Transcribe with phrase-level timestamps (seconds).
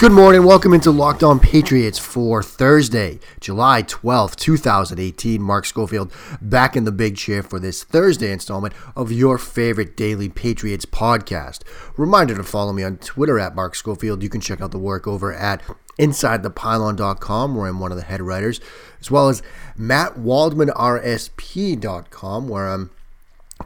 [0.00, 0.44] Good morning.
[0.44, 5.42] Welcome into Locked On Patriots for Thursday, July 12th, 2018.
[5.42, 10.30] Mark Schofield back in the big chair for this Thursday installment of your favorite daily
[10.30, 11.64] Patriots podcast.
[11.98, 14.22] Reminder to follow me on Twitter at Mark Schofield.
[14.22, 15.62] You can check out the work over at
[15.98, 18.58] InsideThePylon.com, where I'm one of the head writers,
[19.00, 19.42] as well as
[19.78, 22.90] MattWaldmanRSP.com, where I'm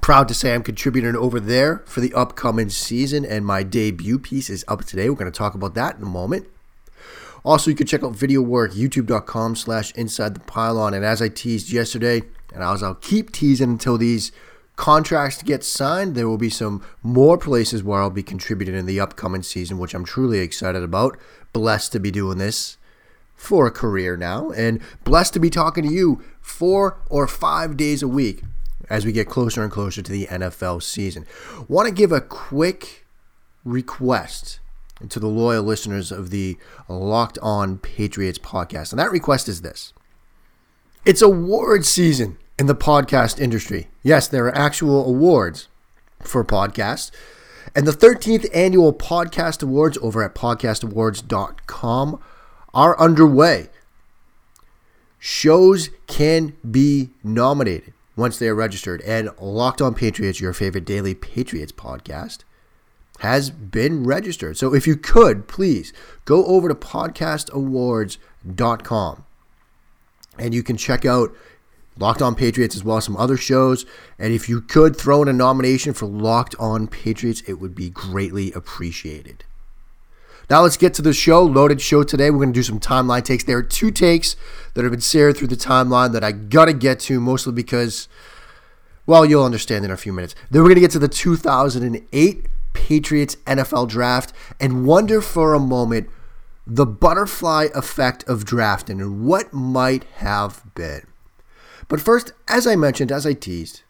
[0.01, 4.51] Proud to say I'm contributing over there for the upcoming season, and my debut piece
[4.51, 5.09] is up today.
[5.09, 6.47] We're going to talk about that in a moment.
[7.45, 10.95] Also, you can check out video work, youtube.com slash inside the pylon.
[10.95, 12.23] And as I teased yesterday,
[12.55, 14.33] and as I'll keep teasing until these
[14.77, 19.01] contracts get signed, there will be some more places where I'll be contributing in the
[19.01, 21.19] upcoming season, which I'm truly excited about.
[21.53, 22.79] Blessed to be doing this
[23.37, 28.03] for a career now, and blessed to be talking to you four or five days
[28.03, 28.43] a week
[28.91, 31.27] as we get closer and closer to the NFL season.
[31.69, 33.05] Want to give a quick
[33.65, 34.61] request
[35.09, 36.57] to the loyal listeners of the
[36.89, 38.93] Locked On Patriots podcast.
[38.93, 39.93] And that request is this
[41.05, 43.89] it's award season in the podcast industry.
[44.03, 45.69] Yes, there are actual awards
[46.23, 47.11] for podcasts.
[47.75, 52.21] And the 13th annual podcast awards over at podcastawards.com
[52.73, 53.69] are underway.
[55.19, 59.03] Shows can be nominated once they are registered.
[59.03, 62.45] And Locked On Patriots, your favorite daily Patriots podcast,
[63.21, 64.57] has been registered.
[64.57, 65.93] So if you could, please
[66.25, 69.25] go over to podcastawards.com
[70.39, 71.35] and you can check out
[71.97, 73.87] Locked On Patriots as well as some other shows.
[74.19, 77.91] And if you could throw in a nomination for Locked On Patriots, it would be
[77.91, 79.45] greatly appreciated.
[80.51, 81.43] Now let's get to the show.
[81.43, 82.31] Loaded show today.
[82.31, 83.45] We're going to do some timeline takes.
[83.45, 84.37] There are two takes
[84.75, 88.09] that have been shared through the timeline that I got to get to, mostly because,
[89.07, 90.35] well, you'll understand in a few minutes.
[90.51, 95.61] Then we're going to get to the 2008 Patriots NFL draft and wonder for a
[95.61, 96.11] moment
[96.67, 101.07] the butterfly effect of drafting and what might have been.
[101.89, 103.83] But first, as I mentioned, as I teased,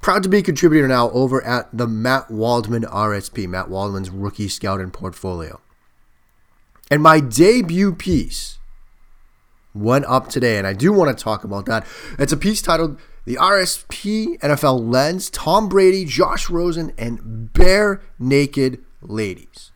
[0.00, 4.46] Proud to be a contributor now over at the Matt Waldman RSP, Matt Waldman's rookie
[4.46, 5.60] scouting portfolio.
[6.90, 8.58] And my debut piece
[9.74, 11.86] went up today, and I do want to talk about that.
[12.18, 18.84] It's a piece titled The RSP NFL Lens Tom Brady, Josh Rosen, and Bare Naked
[19.02, 19.72] Ladies.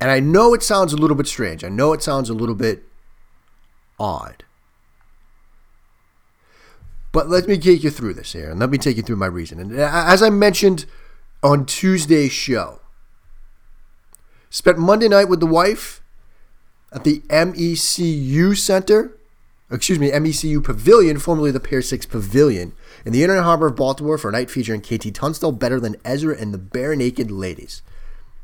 [0.00, 1.64] And I know it sounds a little bit strange.
[1.64, 2.84] I know it sounds a little bit
[3.98, 4.44] odd.
[7.10, 9.26] But let me take you through this here, and let me take you through my
[9.26, 9.58] reason.
[9.58, 10.86] And as I mentioned
[11.42, 12.80] on Tuesday's show,
[14.50, 16.00] spent Monday night with the wife
[16.92, 19.16] at the MECU Center,
[19.70, 22.72] excuse me, MECU Pavilion, formerly the Pier 6 Pavilion,
[23.04, 26.36] in the Inner Harbor of Baltimore for a night featuring KT Tunstall, Better Than Ezra,
[26.38, 27.82] and the Barenaked Ladies.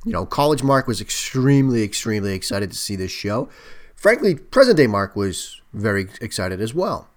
[0.05, 3.49] You know, College Mark was extremely, extremely excited to see this show.
[3.97, 7.09] Frankly, present day Mark was very excited as well.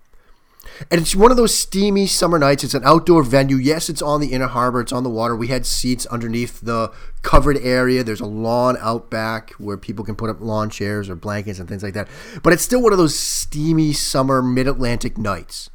[0.91, 2.63] And it's one of those steamy summer nights.
[2.63, 3.55] It's an outdoor venue.
[3.57, 4.81] Yes, it's on the inner harbor.
[4.81, 5.35] It's on the water.
[5.35, 6.91] We had seats underneath the
[7.22, 8.03] covered area.
[8.03, 11.67] There's a lawn out back where people can put up lawn chairs or blankets and
[11.67, 12.07] things like that.
[12.44, 15.69] But it's still one of those steamy summer mid Atlantic nights.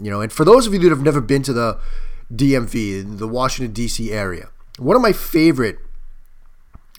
[0.00, 1.78] You know, and for those of you that have never been to the
[2.32, 4.10] DMV, the Washington, D.C.
[4.12, 4.48] area,
[4.78, 5.78] one of my favorite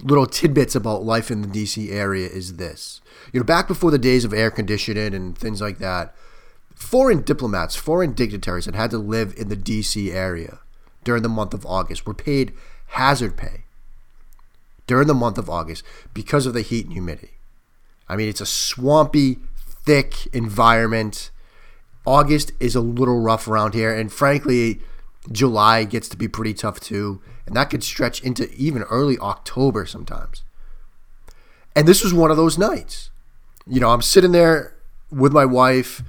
[0.03, 3.01] little tidbits about life in the DC area is this.
[3.31, 6.15] You know, back before the days of air conditioning and things like that,
[6.81, 10.11] Foreign diplomats, foreign dignitaries that had to live in the D.C.
[10.11, 10.59] area
[11.03, 12.53] during the month of August were paid
[12.87, 13.65] hazard pay
[14.87, 15.83] during the month of August
[16.15, 17.35] because of the heat and humidity.
[18.09, 21.29] I mean, it's a swampy, thick environment.
[22.03, 24.81] August is a little rough around here, and frankly,
[25.31, 29.85] July gets to be pretty tough too, and that could stretch into even early October
[29.85, 30.43] sometimes.
[31.75, 33.11] And this was one of those nights.
[33.67, 34.75] You know, I'm sitting there
[35.11, 36.01] with my wife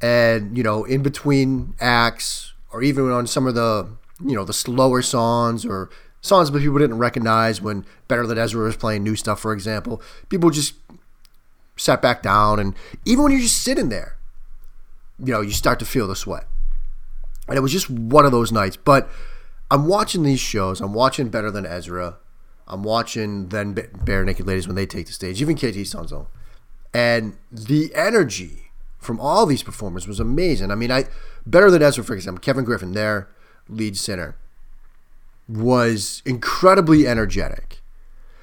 [0.00, 3.88] and you know in between acts or even on some of the
[4.24, 5.90] you know the slower songs or
[6.20, 10.02] songs that people didn't recognize when Better Than Ezra was playing new stuff, for example,
[10.28, 10.74] people just
[11.76, 14.16] sat back down, and even when you're just sitting there,
[15.18, 16.46] you know you start to feel the sweat,
[17.48, 18.76] and it was just one of those nights.
[18.76, 19.08] But
[19.70, 20.80] I'm watching these shows.
[20.80, 22.16] I'm watching Better Than Ezra.
[22.68, 26.28] I'm watching then Barenaked Ladies when they take the stage, even KT Tunstall,
[26.92, 28.65] and the energy
[29.06, 30.70] from all these performers was amazing.
[30.70, 31.04] I mean, I
[31.46, 33.28] better than Ezra, for example, Kevin Griffin, their
[33.68, 34.36] lead center,
[35.48, 37.80] was incredibly energetic.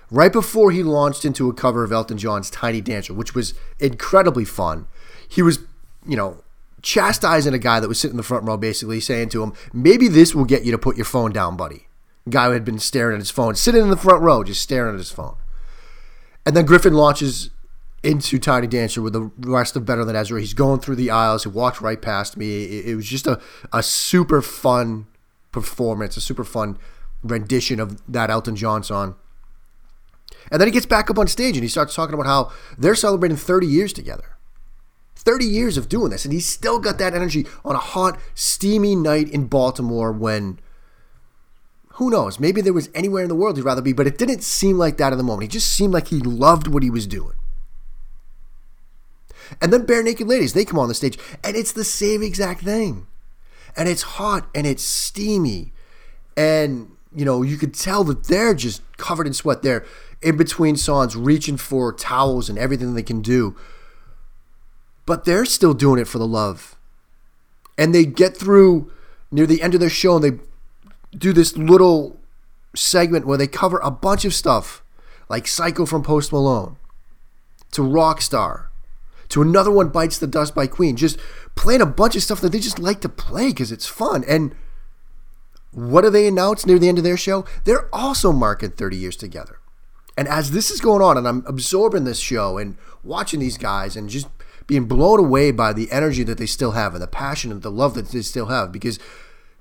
[0.09, 4.45] Right before he launched into a cover of Elton John's Tiny Dancer, which was incredibly
[4.45, 4.87] fun,
[5.27, 5.59] he was,
[6.07, 6.43] you know,
[6.81, 10.07] chastising a guy that was sitting in the front row, basically saying to him, maybe
[10.07, 11.87] this will get you to put your phone down, buddy.
[12.29, 14.93] guy who had been staring at his phone, sitting in the front row, just staring
[14.93, 15.35] at his phone.
[16.45, 17.49] And then Griffin launches
[18.03, 20.39] into Tiny Dancer with the rest of Better Than Ezra.
[20.39, 21.43] He's going through the aisles.
[21.43, 22.65] He walked right past me.
[22.65, 23.39] It, it was just a,
[23.71, 25.07] a super fun
[25.51, 26.77] performance, a super fun
[27.23, 29.15] rendition of that Elton John song.
[30.51, 32.95] And then he gets back up on stage and he starts talking about how they're
[32.95, 34.37] celebrating 30 years together.
[35.15, 36.25] 30 years of doing this.
[36.25, 40.59] And he's still got that energy on a hot, steamy night in Baltimore when
[41.93, 42.39] who knows?
[42.39, 44.97] Maybe there was anywhere in the world he'd rather be, but it didn't seem like
[44.97, 45.43] that in the moment.
[45.43, 47.35] He just seemed like he loved what he was doing.
[49.61, 53.07] And then barenaked Ladies, they come on the stage, and it's the same exact thing.
[53.75, 55.73] And it's hot and it's steamy.
[56.37, 59.61] And, you know, you could tell that they're just covered in sweat.
[59.63, 59.85] They're
[60.21, 63.55] in between songs, reaching for towels and everything they can do.
[65.05, 66.75] But they're still doing it for the love.
[67.77, 68.91] And they get through
[69.31, 72.19] near the end of their show and they do this little
[72.75, 74.83] segment where they cover a bunch of stuff
[75.29, 76.77] like Psycho from Post Malone
[77.71, 78.67] to Rockstar
[79.33, 80.95] to another one bites the dust by Queen.
[80.95, 81.19] Just
[81.55, 84.23] playing a bunch of stuff that they just like to play because it's fun.
[84.27, 84.53] And
[85.71, 87.43] what do they announce near the end of their show?
[87.63, 89.57] They're also marking 30 years together.
[90.15, 93.95] And as this is going on, and I'm absorbing this show and watching these guys
[93.95, 94.27] and just
[94.67, 97.71] being blown away by the energy that they still have and the passion and the
[97.71, 98.99] love that they still have, because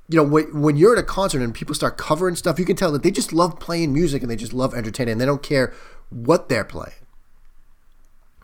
[0.07, 2.77] you know, when, when you're at a concert and people start covering stuff, you can
[2.77, 5.43] tell that they just love playing music and they just love entertaining and they don't
[5.43, 5.73] care
[6.11, 6.93] what they're playing.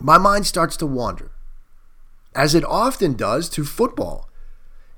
[0.00, 1.30] My mind starts to wander,
[2.34, 4.28] as it often does to football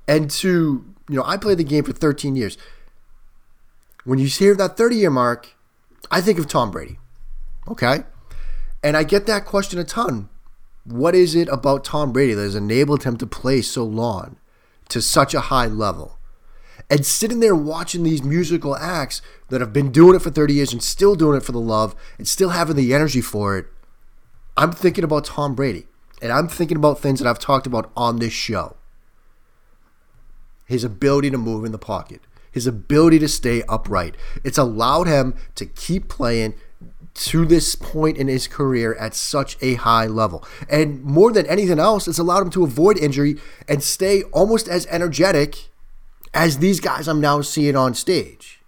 [0.07, 2.57] and to, you know, I played the game for 13 years.
[4.03, 5.49] When you hear that 30 year mark,
[6.09, 6.99] I think of Tom Brady.
[7.67, 8.03] Okay?
[8.83, 10.29] And I get that question a ton.
[10.83, 14.37] What is it about Tom Brady that has enabled him to play so long
[14.89, 16.17] to such a high level?
[16.89, 20.73] and sitting there watching these musical acts that have been doing it for 30 years
[20.73, 23.67] and still doing it for the love and still having the energy for it,
[24.57, 25.87] I'm thinking about Tom Brady.
[26.21, 28.75] And I'm thinking about things that I've talked about on this show.
[30.65, 32.21] His ability to move in the pocket,
[32.51, 34.15] his ability to stay upright.
[34.43, 36.53] It's allowed him to keep playing
[37.13, 40.45] to this point in his career at such a high level.
[40.69, 43.37] And more than anything else, it's allowed him to avoid injury
[43.67, 45.69] and stay almost as energetic
[46.33, 48.61] as these guys I'm now seeing on stage.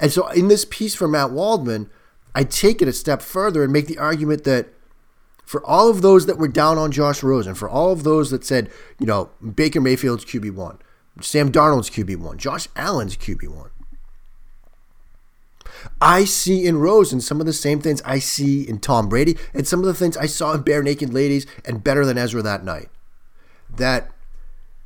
[0.00, 1.90] And so in this piece for Matt Waldman,
[2.34, 4.68] I take it a step further and make the argument that
[5.52, 8.42] for all of those that were down on Josh Rosen, for all of those that
[8.42, 10.78] said, you know, Baker Mayfield's QB1,
[11.20, 13.68] Sam Darnold's QB1, Josh Allen's QB1,
[16.00, 19.68] I see in Rosen some of the same things I see in Tom Brady and
[19.68, 22.88] some of the things I saw in Barenaked Ladies and Better Than Ezra that night.
[23.76, 24.10] That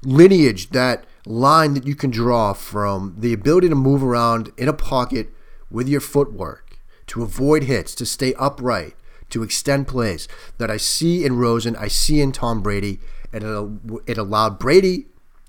[0.02, 4.72] lineage, that line that you can draw from the ability to move around in a
[4.72, 5.28] pocket
[5.70, 8.96] with your footwork, to avoid hits, to stay upright,
[9.30, 10.28] to extend plays
[10.58, 12.98] that I see in Rosen, I see in Tom Brady,
[13.32, 15.06] and it, it allowed Brady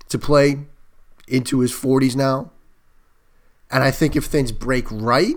[0.08, 0.60] to play
[1.26, 2.50] into his 40s now.
[3.70, 5.36] And I think if things break right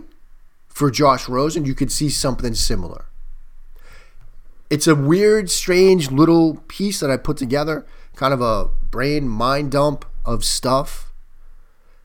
[0.67, 3.05] for Josh Rosen, you could see something similar.
[4.69, 7.85] It's a weird, strange little piece that I put together,
[8.15, 11.11] kind of a brain mind dump of stuff.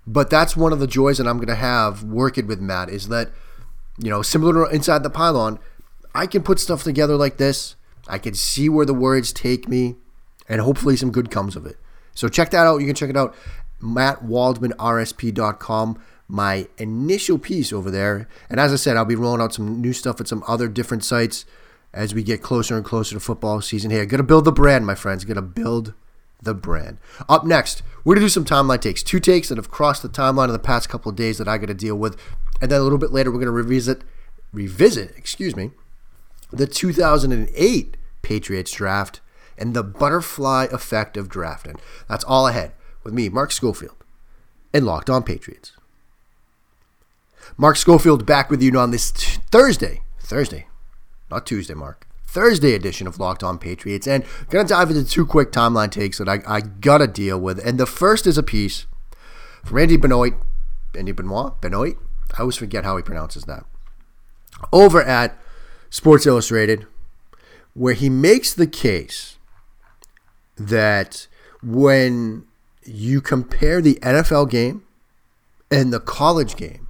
[0.05, 3.09] But that's one of the joys that I'm going to have working with Matt is
[3.09, 3.31] that,
[3.99, 5.61] you know, similar to Inside the Pylon,
[6.17, 7.77] I can put stuff together like this.
[8.09, 9.97] I can see where the words take me,
[10.49, 11.77] and hopefully some good comes of it.
[12.15, 12.81] So check that out.
[12.81, 13.35] You can check it out,
[13.83, 16.03] mattwaldmanrsp.com.
[16.29, 18.29] My initial piece over there.
[18.49, 21.05] And as I said, I'll be rolling out some new stuff at some other different
[21.05, 21.45] sites
[21.93, 24.07] as we get closer and closer to football season here.
[24.07, 25.23] To build the brand, my friends.
[25.25, 25.93] To build
[26.43, 26.97] the brand.
[27.29, 29.03] Up next, we're to do some timeline takes.
[29.03, 31.59] Two takes that have crossed the timeline in the past couple of days that I
[31.59, 32.19] got to deal with.
[32.61, 34.03] And then a little bit later, we're to revisit,
[34.53, 35.71] revisit, excuse me,
[36.57, 39.21] the 2008 Patriots draft
[39.59, 41.77] and the butterfly effect of drafting.
[42.09, 42.73] That's all ahead
[43.05, 43.97] with me, Mark Schofield,
[44.75, 45.73] and Locked On Patriots.
[47.57, 50.03] Mark Schofield back with you on this t- Thursday.
[50.21, 50.67] Thursday,
[51.31, 52.07] not Tuesday, Mark.
[52.27, 54.07] Thursday edition of Locked On Patriots.
[54.07, 57.41] And I'm to dive into two quick timeline takes that I, I got to deal
[57.41, 57.65] with.
[57.65, 58.87] And the first is a piece
[59.65, 60.35] from Andy Benoit.
[60.95, 61.61] Andy Benoit?
[61.61, 61.97] Benoit?
[62.37, 63.65] I always forget how he pronounces that.
[64.73, 65.39] Over at
[65.91, 66.87] Sports Illustrated,
[67.75, 69.39] where he makes the case
[70.57, 71.27] that
[71.63, 72.45] when
[72.85, 74.83] you compare the NFL game
[75.71, 76.87] and the college game,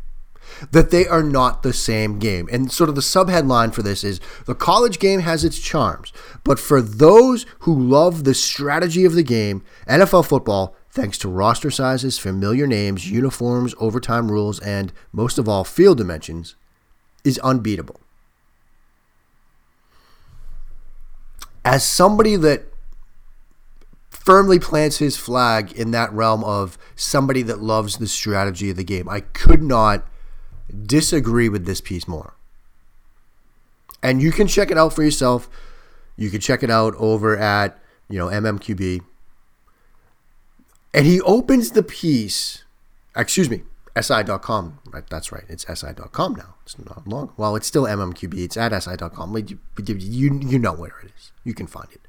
[0.70, 2.48] that they are not the same game.
[2.50, 6.12] And sort of the subheadline for this is the college game has its charms,
[6.44, 11.70] but for those who love the strategy of the game, NFL football, thanks to roster
[11.70, 16.54] sizes, familiar names, uniforms, overtime rules, and most of all, field dimensions,
[17.24, 18.00] is unbeatable.
[21.66, 22.62] As somebody that
[24.08, 28.84] firmly plants his flag in that realm of somebody that loves the strategy of the
[28.84, 30.06] game, I could not
[30.84, 32.34] disagree with this piece more.
[34.00, 35.50] And you can check it out for yourself.
[36.16, 37.76] You can check it out over at,
[38.08, 39.00] you know, MMQB.
[40.94, 42.62] And he opens the piece,
[43.16, 43.64] excuse me,
[44.00, 44.78] SI.com.
[44.90, 45.44] Right, that's right.
[45.48, 46.54] It's SI.com now.
[46.62, 47.32] It's not long.
[47.36, 48.38] Well, it's still MMQB.
[48.38, 49.36] It's at SI.com.
[49.36, 49.58] You,
[50.40, 51.32] you, know where it is.
[51.44, 52.00] You can find it.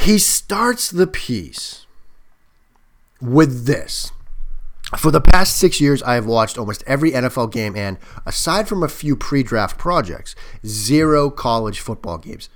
[0.00, 1.86] He starts the piece
[3.20, 4.12] with this.
[4.96, 8.82] For the past six years, I have watched almost every NFL game and, aside from
[8.82, 10.34] a few pre draft projects,
[10.66, 12.50] zero college football games.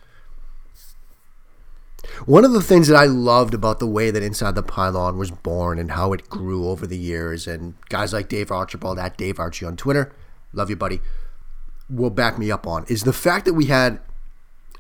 [2.25, 5.31] One of the things that I loved about the way that Inside the Pylon was
[5.31, 9.39] born and how it grew over the years, and guys like Dave Archibald at Dave
[9.39, 10.13] Archie on Twitter,
[10.53, 11.01] love you, buddy,
[11.89, 14.01] will back me up on, is the fact that we had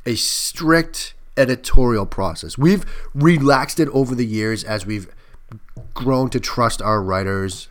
[0.05, 2.57] a strict editorial process.
[2.57, 5.09] We've relaxed it over the years as we've
[5.95, 7.69] grown to trust our writers,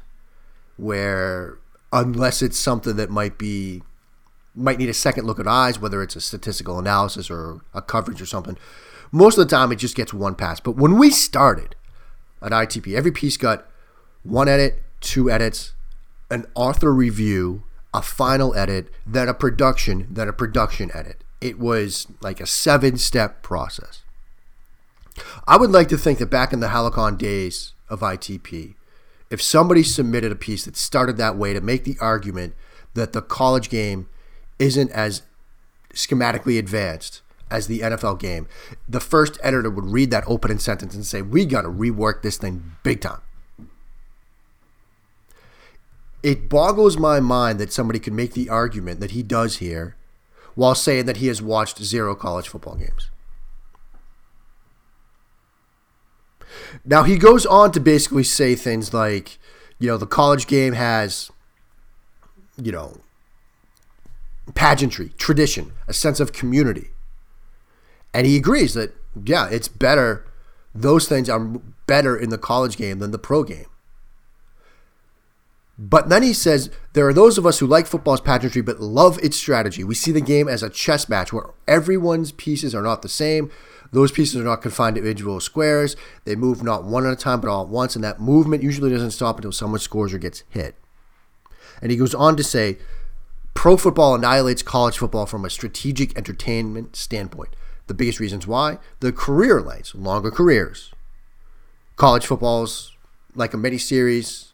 [0.77, 1.57] where
[1.91, 3.81] unless it's something that might be
[4.53, 8.21] might need a second look at eyes, whether it's a statistical analysis or a coverage
[8.21, 8.57] or something,
[9.15, 10.59] most of the time, it just gets one pass.
[10.59, 11.75] But when we started
[12.41, 13.65] at ITP, every piece got
[14.23, 15.71] one edit, two edits,
[16.29, 21.23] an author review, a final edit, then a production, then a production edit.
[21.39, 24.01] It was like a seven step process.
[25.47, 28.75] I would like to think that back in the Helicon days of ITP,
[29.29, 32.53] if somebody submitted a piece that started that way to make the argument
[32.95, 34.09] that the college game
[34.59, 35.21] isn't as
[35.93, 38.47] schematically advanced as the NFL game,
[38.87, 42.37] the first editor would read that opening sentence and say, We got to rework this
[42.37, 43.21] thing big time.
[46.23, 49.95] It boggles my mind that somebody could make the argument that he does here
[50.55, 53.11] while saying that he has watched zero college football games.
[56.83, 59.37] Now, he goes on to basically say things like,
[59.77, 61.31] you know, the college game has,
[62.61, 62.97] you know,
[64.53, 66.89] pageantry, tradition, a sense of community.
[68.15, 68.95] And he agrees that,
[69.25, 70.25] yeah, it's better.
[70.73, 73.65] Those things are better in the college game than the pro game.
[75.77, 79.19] But then he says there are those of us who like football's pageantry but love
[79.21, 79.83] its strategy.
[79.83, 83.51] We see the game as a chess match where everyone's pieces are not the same.
[83.91, 85.97] Those pieces are not confined to individual squares.
[86.23, 88.91] They move not one at a time but all at once, and that movement usually
[88.91, 90.75] doesn't stop until someone scores or gets hit.
[91.81, 92.77] And he goes on to say
[93.53, 97.53] pro football annihilates college football from a strategic entertainment standpoint.
[97.87, 100.91] The biggest reasons why the career lengths, longer careers.
[101.95, 102.93] College football's
[103.35, 104.53] like a mini series.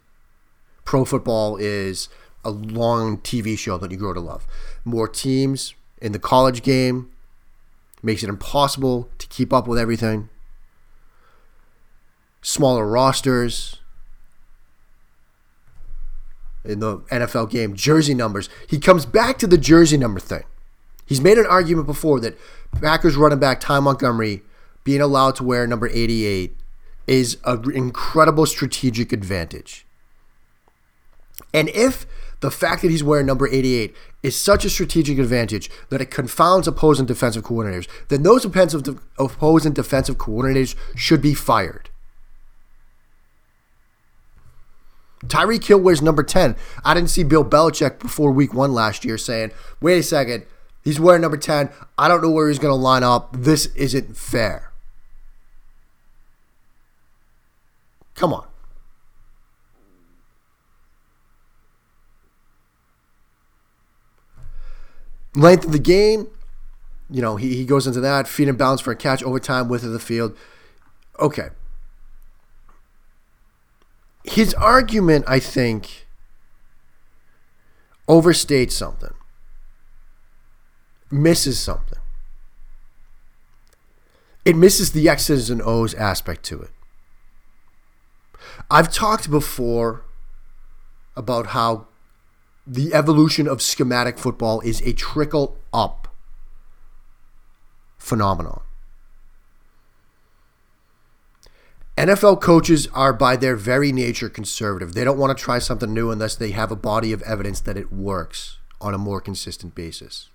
[0.86, 2.10] Pro football is
[2.44, 4.46] a long TV show that you grow to love.
[4.84, 7.12] More teams in the college game
[8.04, 10.30] makes it impossible to keep up with everything.
[12.42, 13.78] Smaller rosters
[16.66, 18.50] in the NFL game, jersey numbers.
[18.68, 20.44] He comes back to the jersey number thing.
[21.06, 22.38] He's made an argument before that
[22.80, 24.44] Packers running back Ty Montgomery
[24.84, 26.56] being allowed to wear number 88
[27.08, 29.86] is an incredible strategic advantage.
[31.54, 32.06] And if
[32.40, 36.68] the fact that he's wearing number 88 is such a strategic advantage that it confounds
[36.68, 41.90] opposing defensive coordinators, then those opposing defensive coordinators should be fired.
[45.26, 46.56] Tyreek Hill wears number 10.
[46.84, 50.46] I didn't see Bill Belichick before week one last year saying, wait a second,
[50.84, 51.70] He's wearing number 10.
[51.98, 53.36] I don't know where he's going to line up.
[53.38, 54.72] This isn't fair.
[58.16, 58.48] Come on.
[65.34, 66.28] Length of the game,
[67.10, 68.28] you know, he, he goes into that.
[68.28, 70.36] Feet and bounce for a catch, overtime, width of the field.
[71.20, 71.50] Okay.
[74.24, 76.08] His argument, I think,
[78.10, 79.14] overstates something
[81.12, 82.00] misses something.
[84.44, 86.72] It misses the X's and O's aspect to it.
[88.70, 90.04] I've talked before
[91.16, 91.88] about how
[92.66, 96.08] the evolution of schematic football is a trickle up
[97.98, 98.62] phenomenon.
[101.98, 104.94] NFL coaches are, by their very nature, conservative.
[104.94, 107.78] They don't want to try something new unless they have a body of evidence that
[107.78, 110.31] it works on a more consistent basis.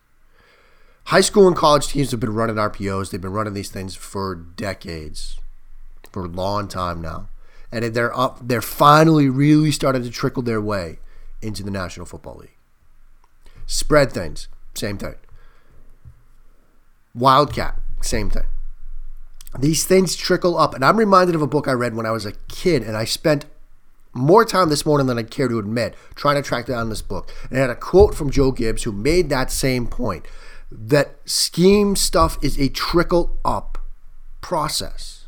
[1.06, 3.10] High school and college teams have been running RPOs.
[3.10, 5.38] They've been running these things for decades,
[6.10, 7.28] for a long time now,
[7.70, 8.40] and they're up.
[8.42, 10.98] They're finally really starting to trickle their way
[11.40, 12.56] into the National Football League.
[13.66, 15.14] Spread things, same thing.
[17.14, 18.46] Wildcat, same thing.
[19.56, 20.75] These things trickle up.
[20.75, 23.04] And I'm reminded of a book I read when I was a kid, and I
[23.04, 23.46] spent
[24.12, 27.32] more time this morning than I care to admit trying to track down this book.
[27.48, 30.26] And it had a quote from Joe Gibbs who made that same point
[30.70, 33.78] that scheme stuff is a trickle up
[34.40, 35.26] process.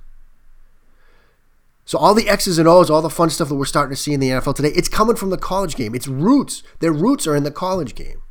[1.85, 4.13] So all the X's and O's, all the fun stuff that we're starting to see
[4.13, 5.95] in the NFL today, it's coming from the college game.
[5.95, 8.23] Its roots, their roots are in the college game.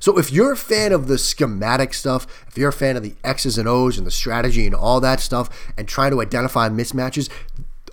[0.00, 3.14] So if you're a fan of the schematic stuff, if you're a fan of the
[3.24, 7.30] X's and O's and the strategy and all that stuff, and trying to identify mismatches,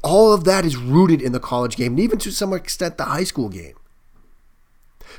[0.04, 3.06] all of that is rooted in the college game, and even to some extent the
[3.06, 3.76] high school game.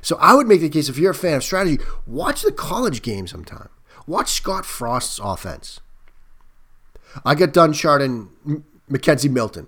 [0.04, 3.02] So I would make the case if you're a fan of strategy, watch the college
[3.02, 3.68] game sometime.
[4.06, 5.80] Watch Scott Frost's offense.
[7.24, 8.28] I got done charting
[8.88, 9.66] McKenzie Milton.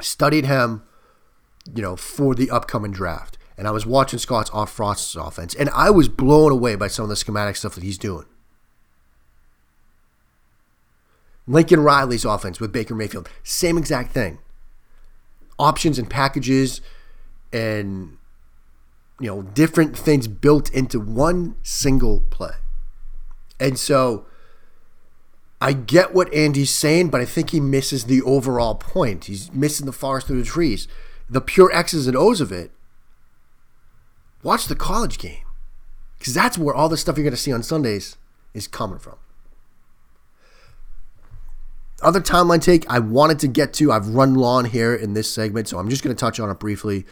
[0.00, 0.82] Studied him,
[1.74, 5.54] you know, for the upcoming draft and I was watching Scott's off uh, Frost's offense,
[5.54, 8.26] and I was blown away by some of the schematic stuff that he's doing.
[11.46, 14.38] Lincoln Riley's offense with Baker Mayfield, same exact thing.
[15.58, 16.80] Options and packages
[17.52, 18.18] and
[19.20, 22.52] you know, different things built into one single play.
[23.58, 24.26] And so
[25.60, 29.24] I get what Andy's saying, but I think he misses the overall point.
[29.24, 30.86] He's missing the forest through the trees.
[31.28, 32.70] The pure X's and O's of it
[34.42, 35.44] watch the college game
[36.18, 38.16] because that's where all the stuff you're going to see on Sundays
[38.54, 39.16] is coming from.
[42.02, 45.68] Other timeline take I wanted to get to, I've run long here in this segment,
[45.68, 47.06] so I'm just going to touch on it briefly.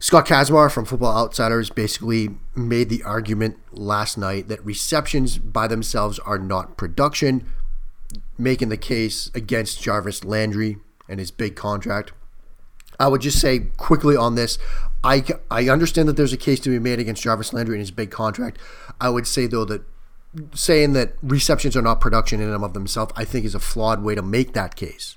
[0.00, 6.18] Scott Kacsmar from Football Outsiders basically made the argument last night that receptions by themselves
[6.20, 7.46] are not production,
[8.38, 10.78] making the case against Jarvis Landry
[11.08, 12.12] and his big contract.
[13.00, 14.58] I would just say quickly on this
[15.04, 17.90] I, I understand that there's a case to be made against Jarvis Landry and his
[17.90, 18.58] big contract.
[19.00, 19.82] I would say, though, that
[20.54, 24.02] saying that receptions are not production in and of themselves, I think is a flawed
[24.02, 25.16] way to make that case.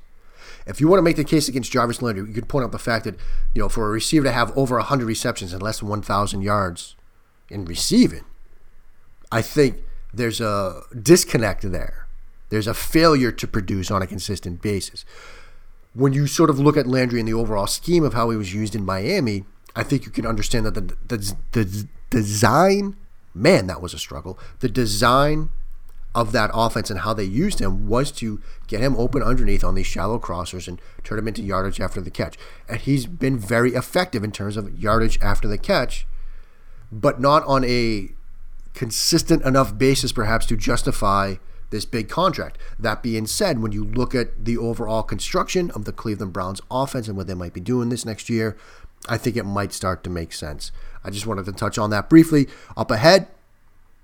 [0.66, 2.80] If you want to make the case against Jarvis Landry, you could point out the
[2.80, 3.16] fact that,
[3.54, 6.96] you know, for a receiver to have over 100 receptions and less than 1,000 yards
[7.50, 8.24] in receiving,
[9.32, 9.78] I think
[10.14, 12.08] there's a disconnect there.
[12.50, 15.06] There's a failure to produce on a consistent basis.
[15.94, 18.54] When you sort of look at Landry in the overall scheme of how he was
[18.54, 19.46] used in Miami,
[19.76, 22.98] I think you can understand that the, the, the design,
[23.34, 24.38] man, that was a struggle.
[24.60, 25.50] The design
[26.14, 29.76] of that offense and how they used him was to get him open underneath on
[29.76, 32.38] these shallow crossers and turn him into yardage after the catch.
[32.68, 36.06] And he's been very effective in terms of yardage after the catch,
[36.92, 38.10] but not on a
[38.74, 41.36] consistent enough basis, perhaps, to justify
[41.70, 42.58] this big contract.
[42.78, 47.08] That being said, when you look at the overall construction of the Cleveland Browns offense
[47.08, 48.58] and what they might be doing this next year,
[49.08, 50.74] I think it might start to make sense.
[51.04, 52.48] I just wanted to touch on that briefly.
[52.76, 53.28] Up ahead,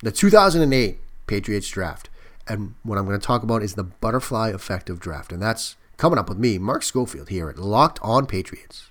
[0.02, 2.10] the 2008 Patriots draft.
[2.48, 5.32] And what I'm going to talk about is the butterfly effect of draft.
[5.32, 8.90] And that's coming up with me, Mark Schofield, here at Locked On Patriots.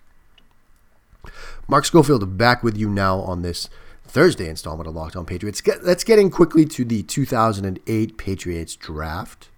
[1.66, 3.68] Mark Schofield back with you now on this
[4.06, 5.62] Thursday installment of Locked On Patriots.
[5.82, 9.48] let's get in quickly to the 2008 Patriots draft.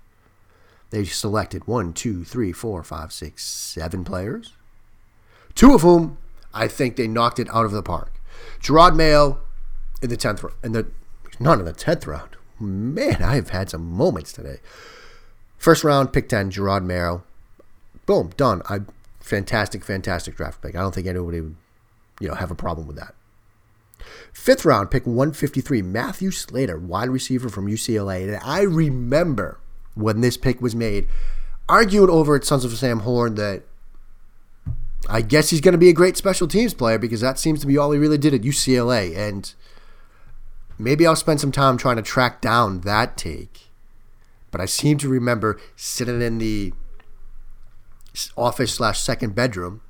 [0.90, 4.54] They selected one, two, three, four, five, six, seven players,
[5.54, 6.16] two of whom
[6.54, 8.20] I think they knocked it out of the park.
[8.60, 9.40] Jerod Mayo
[10.00, 10.86] in the tenth in the
[11.38, 12.38] not in the tenth round.
[12.61, 14.59] Man, I have had some moments today.
[15.57, 17.25] First round, pick ten, Jerod Mayo.
[18.07, 18.62] Boom, done.
[18.68, 18.81] I
[19.21, 20.75] fantastic, fantastic draft pick.
[20.75, 21.57] I don't think anybody would,
[22.21, 23.14] you know, have a problem with that.
[24.33, 28.25] Fifth round, pick 153, Matthew Slater, wide receiver from UCLA.
[28.25, 29.59] And I remember
[29.94, 31.09] when this pick was made,
[31.68, 33.64] arguing over at Sons of Sam Horn that
[35.09, 37.66] I guess he's going to be a great special teams player because that seems to
[37.66, 39.16] be all he really did at UCLA.
[39.16, 39.53] And
[40.78, 43.68] maybe I'll spend some time trying to track down that take.
[44.50, 46.72] But I seem to remember sitting in the
[48.36, 49.82] office slash second bedroom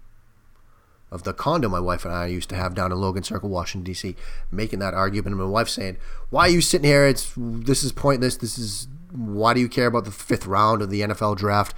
[1.11, 3.85] of the condo my wife and I used to have down in Logan Circle, Washington
[3.85, 4.14] D.C.,
[4.51, 5.96] making that argument, and my wife saying,
[6.31, 7.07] "Why are you sitting here?
[7.07, 8.37] It's this is pointless.
[8.37, 11.74] This is why do you care about the fifth round of the NFL draft?"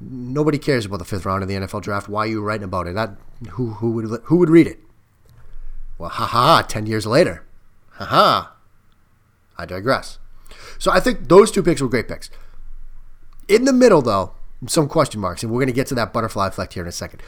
[0.00, 2.08] Nobody cares about the fifth round of the NFL draft.
[2.08, 2.94] Why are you writing about it?
[2.94, 3.16] That
[3.50, 4.78] who who would who would read it?
[5.96, 6.62] Well, ha ha!
[6.62, 7.44] Ten years later,
[7.98, 8.56] ha ha!
[9.56, 10.18] I digress.
[10.78, 12.30] So I think those two picks were great picks.
[13.48, 14.32] In the middle, though,
[14.66, 16.92] some question marks, and we're going to get to that butterfly effect here in a
[16.92, 17.22] second.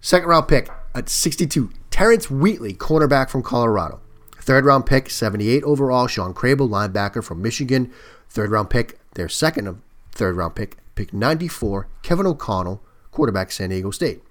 [0.00, 4.00] Second round pick at 62, Terrence Wheatley, cornerback from Colorado.
[4.36, 7.92] Third round pick, 78 overall, Shawn Crable, linebacker from Michigan.
[8.28, 9.82] Third round pick, their second
[10.12, 14.22] third round pick, pick 94, Kevin O'Connell, quarterback, San Diego State.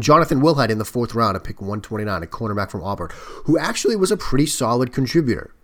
[0.00, 3.10] Jonathan Wilhite in the fourth round at pick 129, a cornerback from Auburn,
[3.44, 5.54] who actually was a pretty solid contributor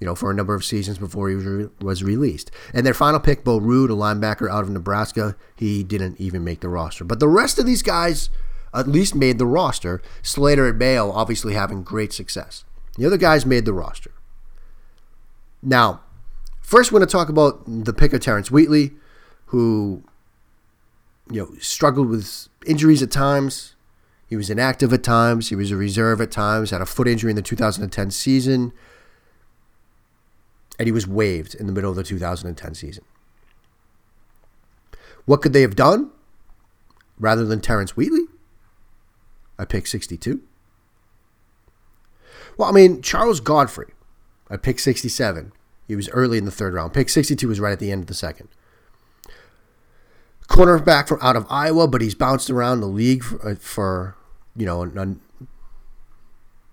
[0.00, 2.50] you know, for a number of seasons before he was, re- was released.
[2.74, 6.58] And their final pick, Bo Ruud, a linebacker out of Nebraska, he didn't even make
[6.58, 7.04] the roster.
[7.04, 8.28] But the rest of these guys
[8.74, 10.02] at least made the roster.
[10.22, 12.64] Slater and Mayo obviously having great success.
[12.98, 14.12] The other guys made the roster.
[15.62, 16.00] Now,
[16.60, 18.92] first we're going to talk about the pick of Terrence Wheatley,
[19.46, 20.02] who
[21.30, 23.74] you know struggled with injuries at times.
[24.26, 25.50] He was inactive at times.
[25.50, 26.70] He was a reserve at times.
[26.70, 28.72] Had a foot injury in the 2010 season
[30.82, 33.04] and he was waived in the middle of the 2010 season.
[35.26, 36.10] What could they have done
[37.18, 38.24] rather than Terrence Wheatley?
[39.58, 40.42] I picked 62.
[42.56, 43.92] Well, I mean, Charles Godfrey,
[44.50, 45.52] I picked 67.
[45.86, 46.92] He was early in the third round.
[46.92, 48.48] Pick 62 was right at the end of the second.
[50.52, 54.16] Cornerback from out of Iowa, but he's bounced around the league for, uh, for
[54.54, 55.16] you know, a,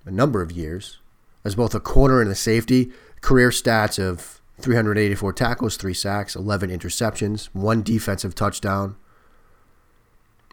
[0.05, 0.97] a number of years
[1.45, 6.69] as both a corner and a safety career stats of 384 tackles, three sacks, 11
[6.69, 8.97] interceptions, one defensive touchdown.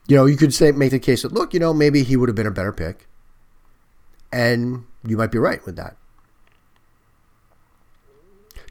[0.06, 2.28] You know, you could say make the case that look, you know, maybe he would
[2.28, 3.08] have been a better pick,
[4.32, 5.96] and you might be right with that.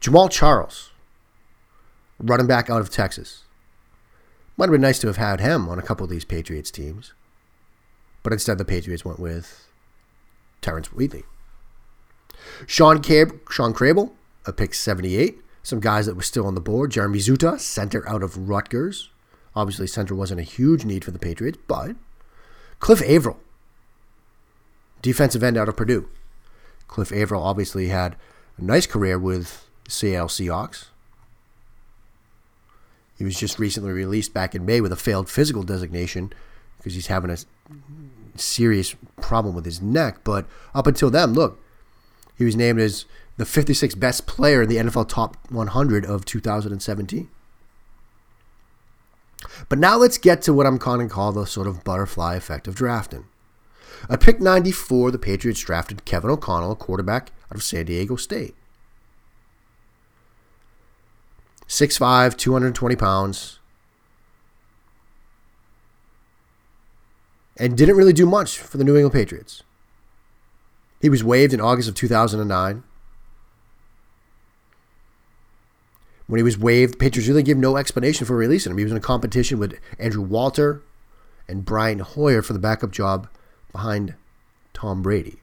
[0.00, 0.92] Jamaal Charles,
[2.18, 3.42] running back out of Texas.
[4.56, 7.12] Might have been nice to have had him on a couple of these Patriots teams,
[8.22, 9.68] but instead the Patriots went with
[10.62, 11.24] Terrence Wheatley.
[12.66, 14.12] Sean, Cab- Shawn Crable,
[14.46, 15.38] a pick 78.
[15.62, 16.92] Some guys that were still on the board.
[16.92, 19.10] Jeremy Zuttah, center out of Rutgers.
[19.54, 21.96] Obviously, center wasn't a huge need for the Patriots, but
[22.78, 23.40] Cliff Avril,
[25.02, 26.08] defensive end out of Purdue.
[26.88, 28.16] Cliff Avril obviously had
[28.58, 30.86] a nice career with Seattle Seahawks.
[33.16, 36.32] He was just recently released back in May with a failed physical designation
[36.76, 37.38] because he's having a
[38.36, 40.18] serious problem with his neck.
[40.22, 41.62] But up until then, look,
[42.36, 47.28] he was named as the 56th best player in the NFL Top 100 of 2017.
[49.68, 52.74] But now let's get to what I'm calling call the sort of butterfly effect of
[52.74, 53.26] drafting.
[54.10, 58.54] At pick 94, the Patriots drafted Kevin O'Connell, a quarterback out of San Diego State.
[61.68, 63.58] 6'5, 220 pounds.
[67.58, 69.62] And didn't really do much for the New England Patriots.
[71.00, 72.82] He was waived in August of 2009.
[76.26, 78.78] When he was waived, the Patriots really gave no explanation for releasing him.
[78.78, 80.82] He was in a competition with Andrew Walter
[81.48, 83.28] and Brian Hoyer for the backup job
[83.72, 84.14] behind
[84.74, 85.38] Tom Brady.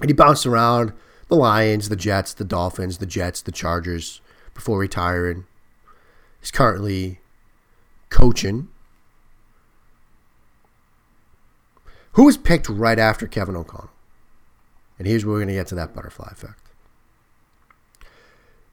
[0.00, 0.92] And he bounced around
[1.32, 4.20] the Lions, the Jets, the Dolphins, the Jets, the Chargers
[4.52, 5.46] before retiring.
[6.40, 7.20] He's currently
[8.10, 8.68] coaching
[12.12, 13.88] Who was picked right after Kevin O'Connell?
[14.98, 16.68] And here's where we're going to get to that butterfly effect.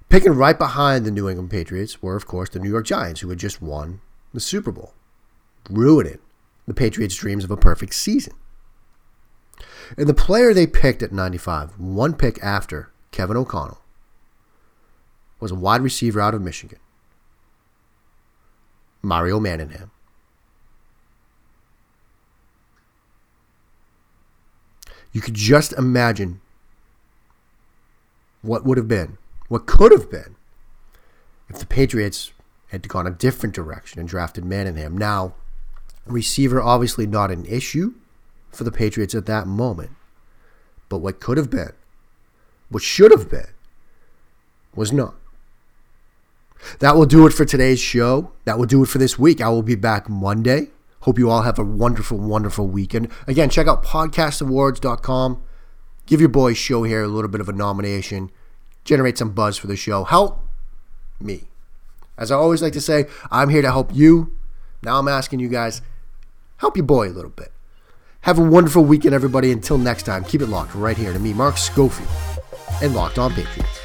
[0.10, 3.30] Picking right behind the New England Patriots were, of course, the New York Giants, who
[3.30, 4.02] had just won
[4.34, 4.94] the Super Bowl,
[5.70, 6.20] ruining
[6.68, 8.34] the Patriots' dreams of a perfect season.
[9.98, 13.82] And the player they picked at 95, one pick after Kevin O'Connell,
[15.40, 16.80] was a wide receiver out of Michigan,
[19.02, 19.92] Mario Manningham.
[25.12, 26.42] You could just imagine
[28.42, 30.36] what would have been, what could have been,
[31.50, 32.32] if the Patriots
[32.68, 34.96] had gone a different direction and drafted Manningham.
[34.96, 35.34] Now,
[36.06, 37.96] receiver obviously not an issue
[38.52, 39.92] for the Patriots at that moment,
[40.88, 41.74] but what could have been,
[42.70, 43.48] what should have been,
[44.76, 45.16] was not.
[46.80, 48.32] That will do it for today's show.
[48.46, 49.40] That will do it for this week.
[49.40, 50.70] I will be back Monday
[51.02, 53.10] Hope you all have a wonderful, wonderful weekend.
[53.26, 55.42] Again, check out podcastawards.com.
[56.06, 58.32] Give your boy show here a little bit of a nomination.
[58.84, 60.04] Generate some buzz for the show.
[60.04, 60.42] Help
[61.20, 61.44] me.
[62.18, 64.36] As I always like to say, I'm here to help you.
[64.82, 65.82] Now I'm asking you guys,
[66.58, 67.52] help your boy a little bit.
[68.22, 69.52] Have a wonderful weekend, everybody.
[69.52, 72.10] Until next time, keep it locked right here to me, Mark Schofield,
[72.82, 73.79] and Locked On Patriots.